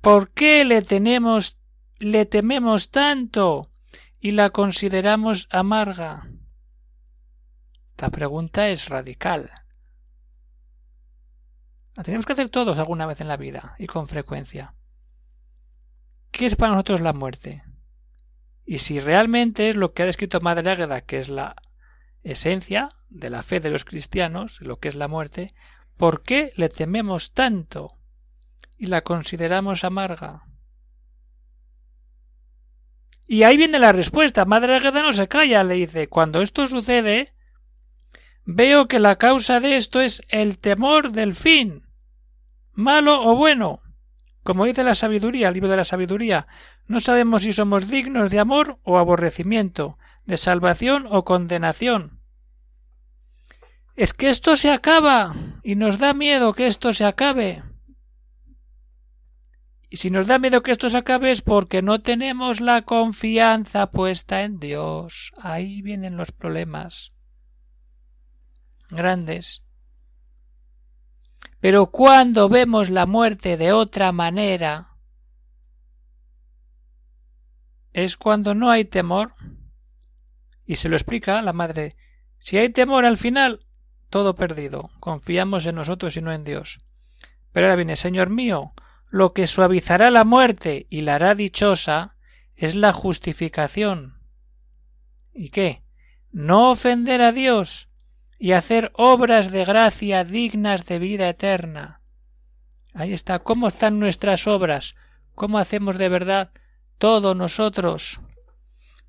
¿Por 0.00 0.30
qué 0.30 0.64
le 0.64 0.80
tenemos 0.82 1.58
le 1.98 2.24
tememos 2.24 2.90
tanto 2.90 3.70
y 4.18 4.30
la 4.30 4.48
consideramos 4.48 5.46
amarga? 5.50 6.30
La 7.98 8.08
pregunta 8.08 8.70
es 8.70 8.88
radical. 8.88 9.50
La 11.94 12.02
tenemos 12.02 12.24
que 12.24 12.32
hacer 12.32 12.48
todos 12.48 12.78
alguna 12.78 13.04
vez 13.04 13.20
en 13.20 13.28
la 13.28 13.36
vida 13.36 13.74
y 13.78 13.86
con 13.86 14.08
frecuencia. 14.08 14.74
¿Qué 16.30 16.46
es 16.46 16.56
para 16.56 16.72
nosotros 16.72 17.02
la 17.02 17.12
muerte? 17.12 17.62
Y 18.64 18.78
si 18.78 19.00
realmente 19.00 19.68
es 19.68 19.76
lo 19.76 19.92
que 19.92 20.04
ha 20.04 20.06
descrito 20.06 20.40
Madre 20.40 20.70
Águeda, 20.70 21.02
que 21.02 21.18
es 21.18 21.28
la 21.28 21.56
esencia 22.22 22.96
de 23.10 23.28
la 23.28 23.42
fe 23.42 23.60
de 23.60 23.70
los 23.70 23.84
cristianos, 23.84 24.62
lo 24.62 24.78
que 24.78 24.88
es 24.88 24.94
la 24.94 25.08
muerte, 25.08 25.52
¿por 25.98 26.22
qué 26.22 26.52
le 26.56 26.70
tememos 26.70 27.32
tanto? 27.32 27.99
Y 28.80 28.86
la 28.86 29.02
consideramos 29.02 29.84
amarga. 29.84 30.46
Y 33.28 33.42
ahí 33.42 33.58
viene 33.58 33.78
la 33.78 33.92
respuesta. 33.92 34.46
Madre 34.46 34.74
Agueda 34.74 35.02
no 35.02 35.12
se 35.12 35.28
calla, 35.28 35.62
le 35.62 35.74
dice, 35.74 36.08
cuando 36.08 36.40
esto 36.40 36.66
sucede, 36.66 37.34
veo 38.46 38.88
que 38.88 38.98
la 38.98 39.16
causa 39.16 39.60
de 39.60 39.76
esto 39.76 40.00
es 40.00 40.22
el 40.28 40.58
temor 40.58 41.12
del 41.12 41.34
fin, 41.34 41.86
malo 42.72 43.22
o 43.22 43.36
bueno. 43.36 43.82
Como 44.42 44.64
dice 44.64 44.82
la 44.82 44.94
sabiduría, 44.94 45.48
el 45.48 45.54
libro 45.54 45.68
de 45.68 45.76
la 45.76 45.84
sabiduría, 45.84 46.46
no 46.86 46.98
sabemos 47.00 47.42
si 47.42 47.52
somos 47.52 47.88
dignos 47.88 48.30
de 48.30 48.40
amor 48.40 48.78
o 48.82 48.96
aborrecimiento, 48.96 49.98
de 50.24 50.38
salvación 50.38 51.06
o 51.10 51.26
condenación. 51.26 52.22
Es 53.94 54.14
que 54.14 54.30
esto 54.30 54.56
se 54.56 54.72
acaba 54.72 55.36
y 55.62 55.74
nos 55.74 55.98
da 55.98 56.14
miedo 56.14 56.54
que 56.54 56.66
esto 56.66 56.94
se 56.94 57.04
acabe. 57.04 57.62
Y 59.92 59.96
si 59.96 60.08
nos 60.10 60.28
da 60.28 60.38
miedo 60.38 60.62
que 60.62 60.70
esto 60.70 60.88
se 60.88 60.96
acabe 60.96 61.32
es 61.32 61.42
porque 61.42 61.82
no 61.82 62.00
tenemos 62.00 62.60
la 62.60 62.82
confianza 62.82 63.90
puesta 63.90 64.44
en 64.44 64.60
Dios. 64.60 65.32
Ahí 65.36 65.82
vienen 65.82 66.16
los 66.16 66.30
problemas 66.30 67.12
grandes. 68.88 69.64
Pero 71.58 71.90
cuando 71.90 72.48
vemos 72.48 72.88
la 72.88 73.04
muerte 73.04 73.56
de 73.56 73.72
otra 73.72 74.12
manera, 74.12 74.94
es 77.92 78.16
cuando 78.16 78.54
no 78.54 78.70
hay 78.70 78.84
temor. 78.84 79.34
Y 80.64 80.76
se 80.76 80.88
lo 80.88 80.94
explica 80.94 81.42
la 81.42 81.52
madre. 81.52 81.96
Si 82.38 82.58
hay 82.58 82.68
temor 82.68 83.04
al 83.04 83.18
final, 83.18 83.66
todo 84.08 84.36
perdido. 84.36 84.90
Confiamos 85.00 85.66
en 85.66 85.74
nosotros 85.74 86.16
y 86.16 86.22
no 86.22 86.32
en 86.32 86.44
Dios. 86.44 86.78
Pero 87.50 87.66
ahora 87.66 87.74
viene, 87.74 87.96
Señor 87.96 88.30
mío, 88.30 88.72
lo 89.10 89.32
que 89.32 89.46
suavizará 89.46 90.10
la 90.10 90.24
muerte 90.24 90.86
y 90.88 91.02
la 91.02 91.16
hará 91.16 91.34
dichosa 91.34 92.16
es 92.54 92.74
la 92.74 92.92
justificación. 92.92 94.20
¿Y 95.32 95.50
qué? 95.50 95.82
No 96.32 96.70
ofender 96.70 97.22
a 97.22 97.32
Dios 97.32 97.88
y 98.38 98.52
hacer 98.52 98.92
obras 98.94 99.50
de 99.50 99.64
gracia 99.64 100.24
dignas 100.24 100.86
de 100.86 100.98
vida 100.98 101.28
eterna. 101.28 102.00
Ahí 102.94 103.12
está. 103.12 103.40
¿Cómo 103.40 103.68
están 103.68 103.98
nuestras 103.98 104.46
obras? 104.46 104.94
¿Cómo 105.34 105.58
hacemos 105.58 105.98
de 105.98 106.08
verdad 106.08 106.50
todo 106.98 107.34
nosotros? 107.34 108.20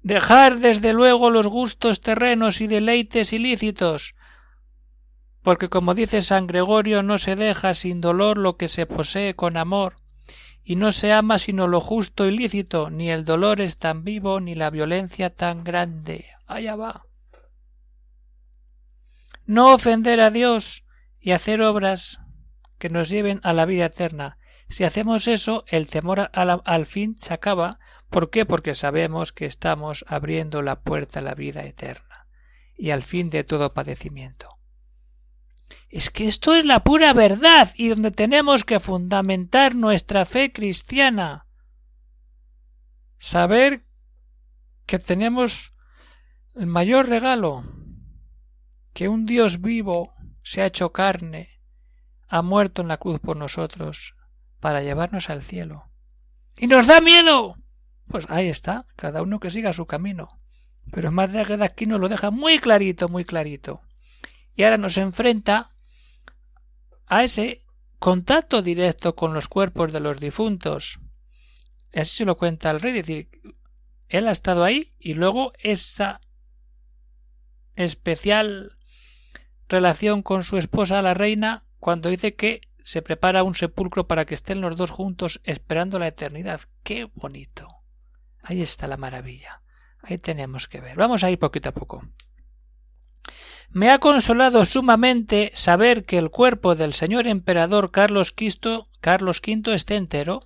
Dejar 0.04 0.60
desde 0.60 0.94
luego 0.94 1.30
los 1.30 1.48
gustos 1.48 2.02
terrenos 2.02 2.62
y 2.62 2.68
deleites 2.68 3.34
ilícitos, 3.34 4.16
porque 5.44 5.70
como 5.70 5.94
dice 5.94 6.22
San 6.22 6.48
Gregorio 6.48 7.04
no 7.04 7.18
se 7.18 7.36
deja 7.36 7.74
sin 7.74 8.02
dolor 8.02 8.38
lo 8.38 8.58
que 8.58 8.68
se 8.68 8.86
posee 8.86 9.36
con 9.36 9.58
amor, 9.58 9.96
y 10.64 10.76
no 10.76 10.92
se 10.92 11.12
ama 11.12 11.40
sino 11.40 11.68
lo 11.68 11.82
justo 11.82 12.28
y 12.28 12.38
lícito, 12.38 12.90
ni 12.90 13.10
el 13.10 13.26
dolor 13.26 13.62
es 13.62 13.78
tan 13.78 14.04
vivo 14.04 14.40
ni 14.40 14.56
la 14.56 14.70
violencia 14.70 15.34
tan 15.34 15.64
grande. 15.64 16.28
Allá 16.46 16.76
va. 16.76 17.06
No 19.46 19.74
ofender 19.74 20.20
a 20.22 20.30
Dios 20.30 20.86
y 21.20 21.32
hacer 21.32 21.62
obras 21.62 22.20
que 22.78 22.90
nos 22.90 23.10
lleven 23.10 23.40
a 23.44 23.54
la 23.54 23.66
vida 23.66 23.86
eterna. 23.86 24.38
Si 24.70 24.84
hacemos 24.86 25.28
eso, 25.28 25.66
el 25.68 25.88
temor 25.88 26.32
al, 26.34 26.86
fin 26.86 27.18
se 27.18 27.34
acaba. 27.34 27.80
¿Por 28.10 28.30
qué? 28.30 28.46
Porque 28.46 28.76
sabemos 28.76 29.34
que 29.34 29.46
estamos 29.46 30.06
abriendo 30.08 30.62
la 30.62 30.82
puerta 30.82 31.20
a 31.20 31.24
la 31.24 31.36
vida 31.36 31.64
eterna 31.64 32.28
y 32.78 32.92
al 32.92 33.04
fin 33.04 33.30
de 33.30 33.44
todo 33.44 33.74
padecimiento. 33.74 34.61
Es 35.90 36.10
que 36.10 36.28
esto 36.28 36.56
es 36.56 36.66
la 36.66 36.84
pura 36.84 37.14
verdad 37.14 37.72
y 37.76 37.90
donde 37.90 38.12
tenemos 38.12 38.64
que 38.64 38.80
fundamentar 38.80 39.76
nuestra 39.76 40.26
fe 40.26 40.52
cristiana. 40.52 41.48
Saber 43.18 43.86
que 44.86 45.00
tenemos 45.00 45.74
el 46.56 46.68
mayor 46.68 47.08
regalo, 47.08 47.64
que 48.94 49.08
un 49.08 49.26
Dios 49.26 49.62
vivo 49.62 50.14
se 50.44 50.62
ha 50.62 50.66
hecho 50.66 50.92
carne, 50.92 51.62
ha 52.28 52.42
muerto 52.42 52.82
en 52.82 52.88
la 52.88 52.98
cruz 52.98 53.20
por 53.20 53.38
nosotros, 53.38 54.16
para 54.60 54.82
llevarnos 54.82 55.30
al 55.30 55.44
cielo. 55.44 55.92
¡Y 56.58 56.68
nos 56.68 56.88
da 56.88 57.02
miedo! 57.02 57.58
Pues 58.08 58.30
ahí 58.30 58.48
está, 58.48 58.86
cada 58.96 59.22
uno 59.22 59.40
que 59.40 59.52
siga 59.52 59.74
su 59.74 59.86
camino. 59.86 60.42
Pero 60.92 61.12
Madre 61.12 61.58
de 61.58 61.64
aquí 61.64 61.86
nos 61.86 62.00
lo 62.00 62.10
deja 62.10 62.32
muy 62.32 62.60
clarito, 62.60 63.08
muy 63.08 63.24
clarito. 63.24 63.82
Y 64.56 64.64
ahora 64.64 64.78
nos 64.78 64.98
enfrenta 64.98 65.72
a 67.08 67.24
ese 67.24 67.66
contacto 68.00 68.62
directo 68.62 69.16
con 69.16 69.34
los 69.34 69.48
cuerpos 69.48 69.92
de 69.94 70.00
los 70.00 70.20
difuntos. 70.20 71.00
Así 71.94 72.18
se 72.18 72.26
lo 72.26 72.38
cuenta 72.38 72.72
el 72.72 72.80
rey, 72.80 72.98
es 72.98 73.06
decir, 73.06 73.30
él 74.08 74.28
ha 74.28 74.32
estado 74.32 74.64
ahí 74.64 74.94
y 75.00 75.14
luego 75.14 75.54
esa 75.60 76.22
especial 77.76 78.78
relación 79.70 80.22
con 80.22 80.44
su 80.44 80.58
esposa 80.58 81.02
la 81.02 81.14
reina 81.14 81.64
cuando 81.80 82.10
dice 82.10 82.36
que 82.36 82.62
se 82.84 83.02
prepara 83.02 83.44
un 83.44 83.56
sepulcro 83.56 84.08
para 84.08 84.26
que 84.26 84.34
estén 84.34 84.62
los 84.62 84.76
dos 84.76 84.92
juntos 84.92 85.40
esperando 85.44 86.00
la 86.00 86.08
eternidad. 86.08 86.62
¡Qué 86.84 87.10
bonito! 87.14 87.68
Ahí 88.42 88.62
está 88.62 88.88
la 88.88 88.98
maravilla. 88.98 89.62
Ahí 90.02 90.18
tenemos 90.18 90.68
que 90.68 90.82
ver. 90.82 90.98
Vamos 90.98 91.24
a 91.24 91.30
ir 91.30 91.40
poquito 91.40 91.70
a 91.70 91.74
poco. 91.74 92.04
Me 93.74 93.90
ha 93.90 94.00
consolado 94.00 94.66
sumamente 94.66 95.52
saber 95.54 96.04
que 96.04 96.18
el 96.18 96.30
cuerpo 96.30 96.76
del 96.76 96.94
señor 96.94 97.26
emperador 97.26 97.92
Carlos 97.92 98.34
V, 98.38 98.86
Carlos 99.00 99.42
V 99.46 99.74
esté 99.74 99.96
entero. 99.96 100.42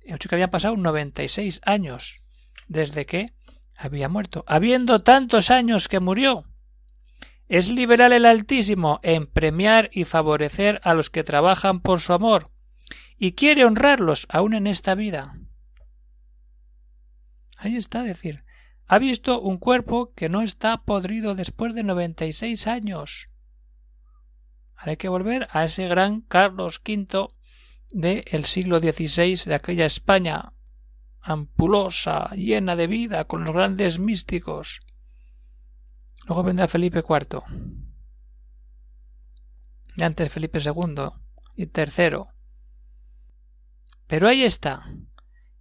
Que 0.00 0.34
habían 0.34 0.50
pasado 0.50 0.76
96 0.76 1.60
años 1.64 2.22
desde 2.68 3.04
que 3.04 3.32
había 3.76 4.08
muerto, 4.08 4.44
habiendo 4.46 5.02
tantos 5.02 5.50
años 5.50 5.88
que 5.88 5.98
murió. 5.98 6.44
Es 7.48 7.68
liberal 7.68 8.12
el 8.12 8.26
Altísimo 8.26 9.00
en 9.02 9.26
premiar 9.26 9.90
y 9.92 10.04
favorecer 10.04 10.80
a 10.84 10.94
los 10.94 11.10
que 11.10 11.24
trabajan 11.24 11.80
por 11.80 12.00
su 12.00 12.12
amor, 12.12 12.50
y 13.18 13.32
quiere 13.32 13.64
honrarlos 13.64 14.26
aún 14.30 14.54
en 14.54 14.66
esta 14.66 14.94
vida. 14.94 15.38
Ahí 17.56 17.76
está, 17.76 18.02
decir, 18.02 18.44
ha 18.92 18.98
visto 18.98 19.40
un 19.40 19.56
cuerpo 19.56 20.12
que 20.12 20.28
no 20.28 20.42
está 20.42 20.82
podrido 20.84 21.34
después 21.34 21.74
de 21.74 21.82
noventa 21.82 22.26
y 22.26 22.34
seis 22.34 22.66
años. 22.66 23.30
Ahora 24.76 24.90
hay 24.90 24.96
que 24.98 25.08
volver 25.08 25.48
a 25.50 25.64
ese 25.64 25.88
gran 25.88 26.20
Carlos 26.20 26.82
V 26.86 27.28
del 27.90 28.44
siglo 28.44 28.80
XVI, 28.80 29.44
de 29.46 29.54
aquella 29.54 29.86
España 29.86 30.52
ampulosa, 31.22 32.34
llena 32.34 32.76
de 32.76 32.86
vida, 32.86 33.24
con 33.24 33.44
los 33.44 33.54
grandes 33.54 33.98
místicos. 33.98 34.82
Luego 36.26 36.42
vendrá 36.42 36.68
Felipe 36.68 36.98
IV. 36.98 37.44
Y 39.96 40.02
antes 40.02 40.30
Felipe 40.30 40.58
II 40.58 41.12
y 41.56 41.64
tercero. 41.68 42.28
Pero 44.06 44.28
ahí 44.28 44.42
está, 44.42 44.84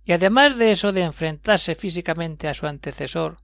y 0.04 0.14
además 0.14 0.58
de 0.58 0.72
eso 0.72 0.92
de 0.92 1.04
enfrentarse 1.04 1.76
físicamente 1.76 2.48
a 2.48 2.54
su 2.54 2.68
antecesor, 2.68 3.38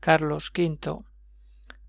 Carlos 0.00 0.52
V, 0.56 1.04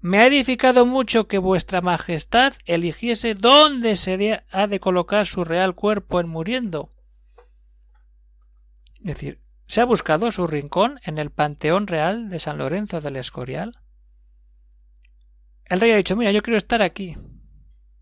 me 0.01 0.19
ha 0.19 0.27
edificado 0.27 0.85
mucho 0.85 1.27
que 1.27 1.39
vuestra 1.39 1.81
Majestad 1.81 2.53
eligiese 2.65 3.33
dónde 3.33 3.95
se 3.95 4.43
ha 4.51 4.67
de 4.67 4.79
colocar 4.79 5.25
su 5.25 5.43
real 5.43 5.73
cuerpo 5.73 6.19
en 6.19 6.29
muriendo. 6.29 6.93
Es 8.99 9.05
decir, 9.05 9.41
¿se 9.65 9.81
ha 9.81 9.85
buscado 9.85 10.31
su 10.31 10.45
rincón 10.45 10.99
en 11.03 11.17
el 11.17 11.31
Panteón 11.31 11.87
Real 11.87 12.29
de 12.29 12.37
San 12.37 12.59
Lorenzo 12.59 13.01
del 13.01 13.15
Escorial? 13.15 13.79
El 15.65 15.81
rey 15.81 15.91
ha 15.91 15.97
dicho, 15.97 16.15
mira, 16.15 16.31
yo 16.31 16.43
quiero 16.43 16.57
estar 16.57 16.83
aquí, 16.83 17.17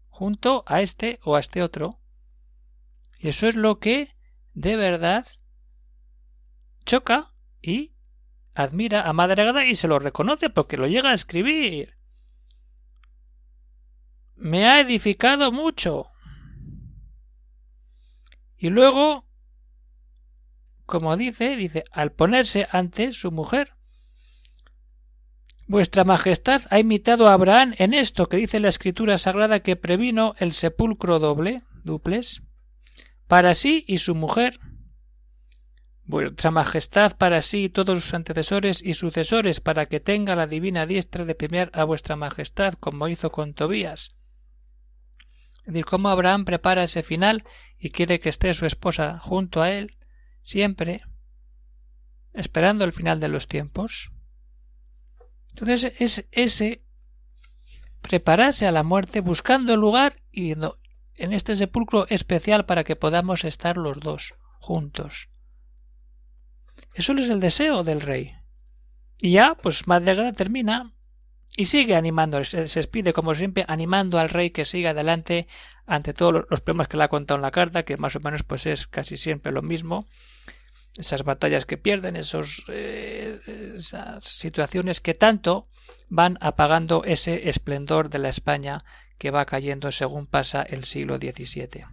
junto 0.09 0.65
a 0.67 0.81
este 0.81 1.19
o 1.23 1.37
a 1.37 1.39
este 1.39 1.63
otro. 1.63 2.01
Y 3.17 3.29
eso 3.29 3.47
es 3.47 3.55
lo 3.55 3.79
que, 3.79 4.13
de 4.53 4.75
verdad, 4.75 5.25
choca 6.83 7.33
y 7.61 7.93
admira 8.53 9.07
a 9.07 9.13
Madre 9.13 9.45
Gada 9.45 9.65
y 9.65 9.75
se 9.75 9.87
lo 9.87 9.99
reconoce 9.99 10.49
porque 10.49 10.77
lo 10.77 10.87
llega 10.87 11.11
a 11.11 11.15
escribir. 11.15 11.97
Me 14.35 14.67
ha 14.67 14.79
edificado 14.79 15.51
mucho. 15.51 16.11
Y 18.57 18.69
luego, 18.69 19.25
como 20.85 21.17
dice, 21.17 21.55
dice, 21.55 21.83
al 21.91 22.11
ponerse 22.11 22.67
ante 22.71 23.11
su 23.11 23.31
mujer, 23.31 23.73
Vuestra 25.65 26.03
Majestad 26.03 26.63
ha 26.69 26.79
imitado 26.79 27.27
a 27.27 27.33
Abraham 27.33 27.73
en 27.77 27.93
esto 27.93 28.27
que 28.27 28.37
dice 28.37 28.59
la 28.59 28.67
Escritura 28.67 29.17
Sagrada 29.17 29.61
que 29.61 29.77
previno 29.77 30.35
el 30.37 30.51
sepulcro 30.51 31.19
doble, 31.19 31.63
duples, 31.83 32.43
para 33.27 33.53
sí 33.53 33.85
y 33.87 33.99
su 33.99 34.13
mujer, 34.13 34.59
Vuestra 36.05 36.51
Majestad 36.51 37.15
para 37.15 37.41
sí 37.41 37.65
y 37.65 37.69
todos 37.69 38.03
sus 38.03 38.13
antecesores 38.13 38.81
y 38.83 38.93
sucesores 38.93 39.61
para 39.61 39.85
que 39.85 40.01
tenga 40.01 40.35
la 40.35 40.47
divina 40.47 40.85
diestra 40.85 41.23
de 41.23 41.33
premiar 41.33 41.71
a 41.73 41.85
vuestra 41.85 42.17
Majestad 42.17 42.73
como 42.73 43.07
hizo 43.07 43.31
con 43.31 43.53
Tobías. 43.53 44.13
Es 45.59 45.67
decir, 45.67 45.85
cómo 45.85 46.09
Abraham 46.09 46.43
prepara 46.43 46.83
ese 46.83 47.03
final 47.03 47.45
y 47.79 47.91
quiere 47.91 48.19
que 48.19 48.27
esté 48.27 48.53
su 48.53 48.65
esposa 48.65 49.17
junto 49.19 49.61
a 49.61 49.71
él, 49.71 49.97
siempre, 50.41 51.03
esperando 52.33 52.83
el 52.83 52.91
final 52.91 53.21
de 53.21 53.29
los 53.29 53.47
tiempos. 53.47 54.11
Entonces 55.51 55.93
es 55.99 56.25
ese 56.31 56.83
prepararse 58.01 58.67
a 58.67 58.73
la 58.73 58.83
muerte 58.83 59.21
buscando 59.21 59.73
el 59.73 59.79
lugar 59.79 60.21
y 60.31 60.51
en 60.51 61.33
este 61.33 61.55
sepulcro 61.55 62.07
especial 62.09 62.65
para 62.65 62.83
que 62.83 62.97
podamos 62.97 63.45
estar 63.45 63.77
los 63.77 64.01
dos 64.01 64.33
juntos 64.59 65.29
eso 66.93 67.13
es 67.13 67.29
el 67.29 67.39
deseo 67.39 67.83
del 67.83 68.01
rey. 68.01 68.35
Y 69.19 69.31
ya, 69.31 69.55
pues 69.55 69.87
Madre 69.87 70.33
termina 70.33 70.93
y 71.55 71.67
sigue 71.67 71.95
animando, 71.95 72.43
se, 72.43 72.63
despide 72.63 73.13
como 73.13 73.35
siempre, 73.35 73.65
animando 73.67 74.17
al 74.19 74.29
rey 74.29 74.49
que 74.49 74.65
siga 74.65 74.91
adelante 74.91 75.47
ante 75.85 76.13
todos 76.13 76.45
los 76.49 76.61
problemas 76.61 76.87
que 76.87 76.97
le 76.97 77.03
ha 77.03 77.09
contado 77.09 77.37
en 77.37 77.43
la 77.43 77.51
carta, 77.51 77.83
que 77.83 77.97
más 77.97 78.15
o 78.15 78.19
menos 78.19 78.43
pues 78.43 78.65
es 78.65 78.87
casi 78.87 79.17
siempre 79.17 79.51
lo 79.51 79.61
mismo. 79.61 80.07
Esas 80.97 81.23
batallas 81.23 81.65
que 81.65 81.77
pierden, 81.77 82.15
eh, 82.15 83.39
esas 83.75 84.25
situaciones 84.25 85.01
que 85.01 85.13
tanto 85.13 85.67
van 86.09 86.37
apagando 86.41 87.03
ese 87.03 87.49
esplendor 87.49 88.09
de 88.09 88.19
la 88.19 88.29
España 88.29 88.83
que 89.17 89.31
va 89.31 89.45
cayendo 89.45 89.91
según 89.91 90.27
pasa 90.27 90.63
el 90.63 90.83
siglo 90.85 91.17
XVII. 91.17 91.85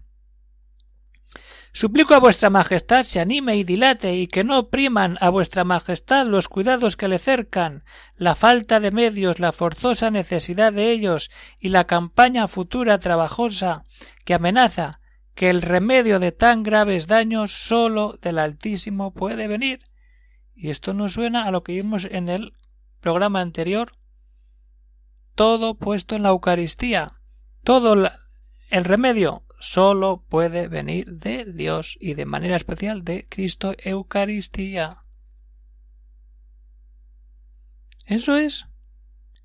Suplico 1.73 2.15
a 2.15 2.19
vuestra 2.19 2.51
Majestad 2.51 3.05
se 3.05 3.21
anime 3.21 3.57
y 3.57 3.63
dilate 3.63 4.17
y 4.17 4.27
que 4.27 4.43
no 4.43 4.59
opriman 4.59 5.17
a 5.21 5.29
vuestra 5.29 5.63
Majestad 5.63 6.27
los 6.27 6.49
cuidados 6.49 6.97
que 6.97 7.07
le 7.07 7.21
cercan, 7.21 7.85
la 8.17 8.35
falta 8.35 8.81
de 8.81 8.91
medios, 8.91 9.39
la 9.39 9.53
forzosa 9.53 10.11
necesidad 10.11 10.73
de 10.73 10.91
ellos 10.91 11.31
y 11.61 11.69
la 11.69 11.87
campaña 11.87 12.49
futura 12.49 12.99
trabajosa 12.99 13.85
que 14.25 14.35
amenaza, 14.35 15.01
que 15.35 15.49
el 15.49 15.63
remedio 15.63 16.19
de 16.19 16.33
tan 16.33 16.65
graves 16.65 17.07
daños 17.07 17.53
sólo 17.53 18.19
del 18.21 18.41
Altísimo 18.41 19.15
puede 19.15 19.47
venir. 19.47 19.85
Y 20.57 20.71
esto 20.71 20.93
nos 20.93 21.13
suena 21.13 21.45
a 21.45 21.53
lo 21.53 21.63
que 21.63 21.73
vimos 21.73 22.05
en 22.05 22.29
el 22.29 22.53
programa 23.01 23.41
anterior. 23.41 23.93
Todo 25.37 25.77
puesto 25.77 26.17
en 26.17 26.25
la 26.25 26.31
Eucaristía. 26.31 27.13
Todo 27.63 27.95
el 27.95 28.85
remedio 28.85 29.45
sólo 29.61 30.25
puede 30.29 30.67
venir 30.67 31.13
de 31.13 31.45
Dios 31.45 31.97
y 32.01 32.15
de 32.15 32.25
manera 32.25 32.57
especial 32.57 33.05
de 33.05 33.27
Cristo 33.29 33.75
Eucaristía. 33.79 35.05
Eso 38.07 38.37
es. 38.37 38.67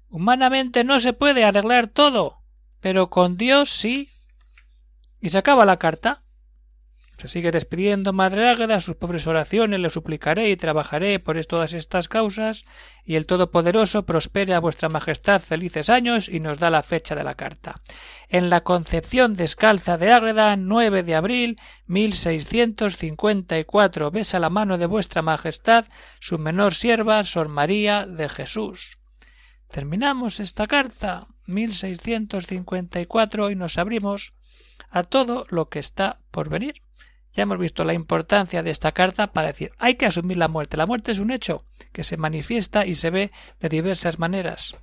Humanamente 0.10 0.84
no 0.84 0.99
se 0.99 1.13
puede 1.13 1.43
arreglar 1.43 1.88
todo, 1.88 2.41
pero 2.80 3.10
con 3.12 3.38
Dios 3.38 3.69
sí. 3.69 4.10
Y 5.21 5.30
se 5.30 5.38
acaba 5.38 5.65
la 5.65 5.78
carta. 5.78 6.23
Se 7.17 7.30
sigue 7.30 7.51
despidiendo 7.51 8.12
Madre 8.12 8.49
Águeda, 8.49 8.82
sus 8.82 8.97
pobres 8.97 9.25
oraciones 9.25 9.80
le 9.80 9.89
suplicaré 9.89 10.49
y 10.49 10.58
trabajaré 10.58 11.17
por 11.19 11.43
todas 11.45 11.71
estas 11.73 12.10
causas, 12.10 12.65
y 13.06 13.15
el 13.15 13.25
Todopoderoso 13.25 14.06
prospere 14.06 14.54
a 14.54 14.60
vuestra 14.60 14.89
Majestad 14.89 15.41
felices 15.41 15.89
años 15.89 16.28
y 16.28 16.41
nos 16.41 16.60
da 16.60 16.69
la 16.69 16.84
fecha 16.84 17.15
de 17.15 17.23
la 17.23 17.36
carta. 17.36 17.80
En 18.28 18.49
la 18.49 18.60
Concepción 18.62 19.34
Descalza 19.34 19.97
de 19.97 20.12
Ágreda, 20.12 20.58
9 20.58 21.04
de 21.04 21.15
abril 21.15 21.58
1654, 21.88 24.12
besa 24.12 24.39
la 24.39 24.49
mano 24.49 24.78
de 24.78 24.88
vuestra 24.88 25.21
Majestad 25.21 25.86
su 26.19 26.38
menor 26.38 26.75
sierva, 26.75 27.23
Sor 27.23 27.47
María 27.47 28.06
de 28.06 28.28
Jesús. 28.28 28.99
Terminamos 29.71 30.41
esta 30.41 30.67
carta 30.67 31.28
1654 31.47 33.51
y 33.51 33.56
nos 33.56 33.78
abrimos 33.78 34.34
a 34.89 35.04
todo 35.04 35.45
lo 35.49 35.69
que 35.69 35.80
está 35.80 36.19
por 36.32 36.49
venir. 36.49 36.85
Ya 37.36 37.43
hemos 37.43 37.58
visto 37.58 37.84
la 37.84 37.93
importancia 37.93 38.63
de 38.63 38.71
esta 38.71 38.93
carta 38.93 39.28
para 39.28 39.48
decir 39.48 39.71
hay 39.78 39.95
que 39.95 40.06
asumir 40.06 40.38
la 40.38 40.48
muerte. 40.48 40.78
La 40.78 40.86
muerte 40.86 41.12
es 41.12 41.19
un 41.19 41.32
hecho 41.32 41.65
que 41.91 42.04
se 42.04 42.17
manifiesta 42.17 42.86
y 42.86 42.95
se 42.95 43.10
ve 43.10 43.32
de 43.60 43.69
diversas 43.69 44.19
maneras. 44.19 44.78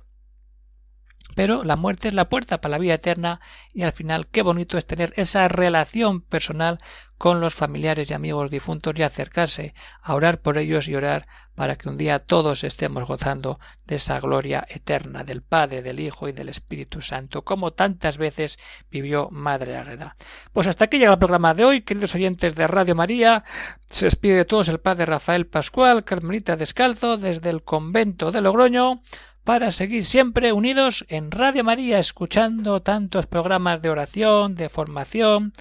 Pero 1.35 1.63
la 1.63 1.75
muerte 1.75 2.07
es 2.07 2.13
la 2.13 2.29
puerta 2.29 2.61
para 2.61 2.73
la 2.73 2.77
vida 2.77 2.95
eterna 2.95 3.39
y 3.73 3.83
al 3.83 3.91
final 3.91 4.27
qué 4.27 4.41
bonito 4.41 4.77
es 4.77 4.85
tener 4.85 5.13
esa 5.15 5.47
relación 5.47 6.21
personal 6.21 6.79
con 7.23 7.39
los 7.39 7.53
familiares 7.53 8.11
y 8.11 8.13
amigos 8.13 8.51
difuntos 8.51 8.93
y 8.97 9.01
acercarse 9.01 9.73
a 10.01 10.13
orar 10.13 10.41
por 10.41 10.57
ellos 10.57 10.89
y 10.89 10.95
orar 10.95 11.25
para 11.55 11.77
que 11.77 11.87
un 11.87 11.97
día 11.97 12.19
todos 12.19 12.65
estemos 12.65 13.07
gozando 13.07 13.59
de 13.85 13.95
esa 13.95 14.19
gloria 14.19 14.65
eterna 14.67 15.23
del 15.23 15.41
Padre, 15.41 15.81
del 15.81 16.01
Hijo 16.01 16.27
y 16.27 16.33
del 16.33 16.49
Espíritu 16.49 17.01
Santo, 17.01 17.43
como 17.43 17.71
tantas 17.71 18.17
veces 18.17 18.59
vivió 18.91 19.29
Madre 19.31 19.77
Agreda. 19.77 20.17
Pues 20.51 20.67
hasta 20.67 20.83
aquí 20.83 20.97
llega 20.97 21.13
el 21.13 21.19
programa 21.19 21.53
de 21.53 21.63
hoy, 21.63 21.81
queridos 21.83 22.13
oyentes 22.13 22.55
de 22.55 22.67
Radio 22.67 22.93
María. 22.93 23.45
Se 23.85 24.05
despide 24.05 24.35
de 24.35 24.45
todos 24.45 24.67
el 24.67 24.81
Padre 24.81 25.05
Rafael 25.05 25.47
Pascual, 25.47 26.03
Carmelita 26.03 26.57
Descalzo, 26.57 27.15
desde 27.15 27.51
el 27.51 27.63
convento 27.63 28.33
de 28.33 28.41
Logroño 28.41 29.01
para 29.43 29.71
seguir 29.71 30.05
siempre 30.05 30.53
unidos 30.53 31.05
en 31.09 31.29
Radio 31.31 31.63
María, 31.63 31.99
escuchando 31.99 32.81
tantos 32.81 33.25
programas 33.25 33.81
de 33.81 33.89
oración, 33.89 34.55
de 34.55 34.69
formación, 34.69 35.53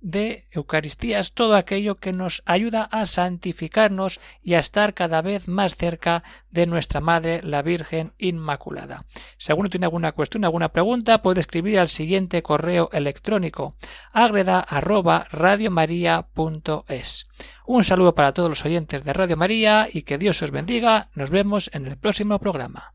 de 0.00 0.46
Eucaristías, 0.50 1.32
todo 1.32 1.56
aquello 1.56 1.96
que 1.96 2.12
nos 2.12 2.42
ayuda 2.46 2.84
a 2.84 3.06
santificarnos 3.06 4.20
y 4.42 4.54
a 4.54 4.58
estar 4.58 4.94
cada 4.94 5.22
vez 5.22 5.48
más 5.48 5.76
cerca 5.76 6.22
de 6.50 6.66
nuestra 6.66 7.00
Madre, 7.00 7.40
la 7.42 7.62
Virgen 7.62 8.12
Inmaculada. 8.18 9.04
Si 9.36 9.52
alguno 9.52 9.68
tiene 9.68 9.86
alguna 9.86 10.12
cuestión, 10.12 10.44
alguna 10.44 10.70
pregunta, 10.70 11.22
puede 11.22 11.40
escribir 11.40 11.78
al 11.78 11.88
siguiente 11.88 12.42
correo 12.42 12.90
electrónico 12.92 13.76
agreda 14.12 14.60
Un 17.66 17.84
saludo 17.84 18.14
para 18.14 18.32
todos 18.32 18.48
los 18.48 18.64
oyentes 18.64 19.04
de 19.04 19.12
Radio 19.12 19.36
María 19.36 19.88
y 19.92 20.02
que 20.02 20.18
Dios 20.18 20.42
os 20.42 20.50
bendiga. 20.50 21.10
Nos 21.14 21.30
vemos 21.30 21.70
en 21.72 21.86
el 21.86 21.96
próximo 21.96 22.38
programa. 22.38 22.94